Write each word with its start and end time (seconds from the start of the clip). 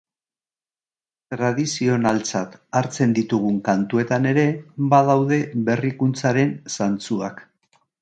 Tradizionaltzat 1.33 2.57
hartzen 2.81 3.15
ditugun 3.19 3.61
kantuetan 3.69 4.27
ere 4.33 4.49
badaude 4.97 5.41
berrikuntzaren 5.71 6.59
zantzuak. 6.81 7.49